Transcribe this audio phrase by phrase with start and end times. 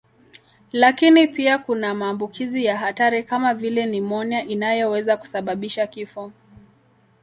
[0.71, 6.31] Lakini pia kuna maambukizi ya hatari kama vile nimonia inayoweza kusababisha kifo.